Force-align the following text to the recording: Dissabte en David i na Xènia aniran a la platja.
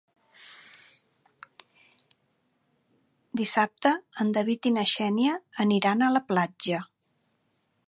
Dissabte 3.41 3.93
en 4.25 4.33
David 4.39 4.67
i 4.71 4.73
na 4.79 4.87
Xènia 4.95 5.37
aniran 5.67 6.05
a 6.07 6.11
la 6.17 6.25
platja. 6.33 6.83